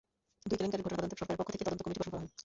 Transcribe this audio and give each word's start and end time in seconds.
দুই 0.49 0.55
কেলেঙ্কারির 0.57 0.85
ঘটনা 0.87 0.97
তদন্তে 1.01 1.19
সরকারের 1.19 1.39
পক্ষ 1.39 1.49
থেকে 1.53 1.65
তদন্ত 1.67 1.81
কমিটি 1.83 1.99
গঠন 1.99 2.09
করা 2.11 2.21
হয়। 2.21 2.31